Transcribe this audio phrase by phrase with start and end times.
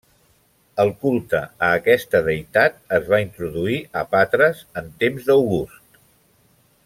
[0.83, 6.05] El culte a aquesta deïtat es va introduir a Patres en temps d'August.